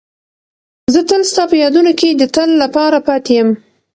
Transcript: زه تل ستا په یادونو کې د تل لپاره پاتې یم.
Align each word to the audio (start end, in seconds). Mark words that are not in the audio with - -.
زه 0.93 0.99
تل 1.09 1.21
ستا 1.31 1.43
په 1.51 1.55
یادونو 1.63 1.91
کې 1.99 2.09
د 2.15 2.23
تل 2.35 2.49
لپاره 2.63 2.97
پاتې 3.07 3.31
یم. 3.37 3.49